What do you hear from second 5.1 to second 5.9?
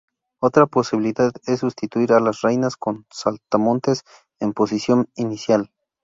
inicial.